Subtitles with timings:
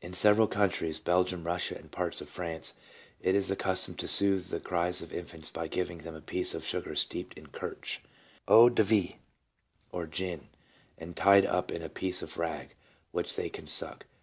[0.00, 2.72] In several countries— Belgium, Russia, and parts of France—
[3.20, 6.54] it is the custom to soothe the cries of infants by giving them a piece
[6.54, 8.00] of sugar steeped in kirch,
[8.48, 9.16] eau de vie^
[9.92, 10.48] or gin,
[10.96, 12.74] and tied up in a piece of rag
[13.12, 14.06] which they can suck.